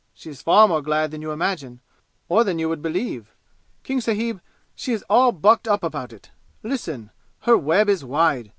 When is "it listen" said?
6.11-7.11